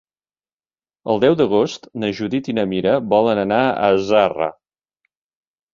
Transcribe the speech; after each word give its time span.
El 1.13 1.21
deu 1.25 1.35
d'agost 1.41 1.85
na 2.05 2.11
Judit 2.21 2.49
i 2.49 2.57
na 2.61 2.67
Mira 2.73 2.97
volen 3.15 3.45
anar 3.47 3.61
a 3.91 3.95
Zarra. 4.11 4.51